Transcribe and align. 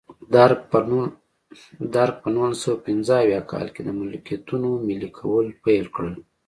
درګ 1.95 2.13
په 2.21 2.27
نولس 2.35 2.57
سوه 2.63 2.77
پنځه 2.85 3.13
اویا 3.23 3.41
کال 3.51 3.67
کې 3.73 3.81
د 3.83 3.89
ملکیتونو 3.99 4.69
ملي 4.87 5.09
کول 5.17 5.45
پیل 5.63 5.85
کړل. 5.95 6.15